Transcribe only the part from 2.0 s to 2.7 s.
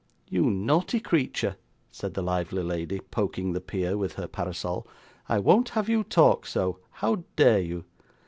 the lively